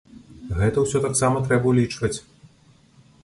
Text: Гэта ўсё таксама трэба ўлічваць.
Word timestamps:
Гэта 0.59 0.83
ўсё 0.85 1.01
таксама 1.03 1.43
трэба 1.47 1.65
ўлічваць. 1.73 2.13